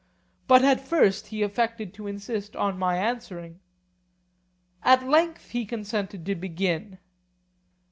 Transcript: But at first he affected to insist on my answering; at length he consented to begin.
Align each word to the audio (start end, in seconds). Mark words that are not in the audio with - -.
But 0.47 0.63
at 0.63 0.79
first 0.81 1.27
he 1.27 1.43
affected 1.43 1.93
to 1.93 2.07
insist 2.07 2.55
on 2.55 2.79
my 2.79 2.97
answering; 2.97 3.59
at 4.81 5.07
length 5.07 5.51
he 5.51 5.63
consented 5.63 6.25
to 6.25 6.33
begin. 6.33 6.97